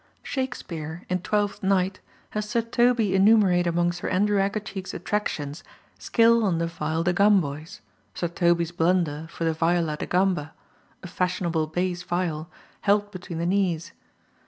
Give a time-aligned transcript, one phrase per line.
[0.23, 1.99] Shakespeare, in Twelfth Night,
[2.31, 5.63] has Sir Toby enumerate among Sir Andrew Aguecheek's attractions
[5.99, 7.81] skill on the viol de gamboys,
[8.15, 10.53] Sir Toby's blunder for the viola da gamba,
[11.03, 12.49] a fashionable bass viol
[12.81, 13.91] held between the knees.